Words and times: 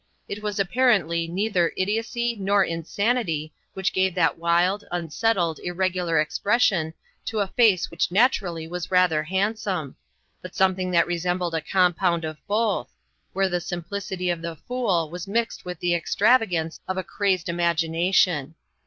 It 0.27 0.41
was 0.41 0.59
apparently 0.59 1.27
neither 1.27 1.73
idiocy 1.77 2.35
nor 2.39 2.63
insanity 2.63 3.53
which 3.75 3.93
gave 3.93 4.15
that 4.15 4.39
wild, 4.39 4.83
unsettled, 4.91 5.59
irregular 5.63 6.19
expression 6.19 6.95
to 7.25 7.39
a 7.39 7.47
face 7.49 7.91
which 7.91 8.09
naturally 8.11 8.67
was 8.67 8.89
rather 8.89 9.21
handsome, 9.21 9.95
but 10.41 10.55
something 10.55 10.89
that 10.89 11.05
resembled 11.05 11.53
a 11.53 11.61
compound 11.61 12.25
of 12.25 12.37
both, 12.47 12.89
where 13.33 13.47
the 13.47 13.61
simplicity 13.61 14.31
of 14.31 14.41
the 14.41 14.55
fool 14.55 15.07
was 15.11 15.27
mixed 15.27 15.65
with 15.65 15.77
the 15.79 15.93
extravagance 15.93 16.79
of 16.87 16.97
a 16.97 17.03
crazed 17.03 17.47
imagination. 17.47 18.55